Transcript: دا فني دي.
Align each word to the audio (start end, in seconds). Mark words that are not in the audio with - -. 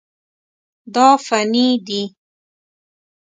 دا 0.93 1.07
فني 1.25 1.69
دي. 1.87 2.03